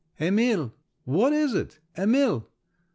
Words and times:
"Emil! 0.19 0.73
what 1.05 1.31
is 1.31 1.53
it? 1.53 1.77
Emil!" 1.95 2.49